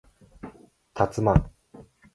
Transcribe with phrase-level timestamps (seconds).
[0.95, 1.51] たつまん